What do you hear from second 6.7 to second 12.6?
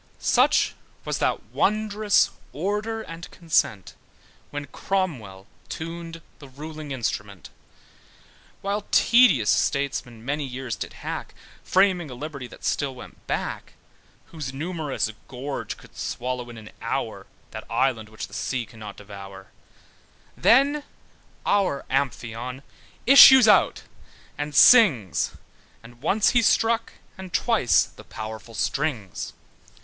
Instrument, While tedious statesmen many years did hack, Framing a liberty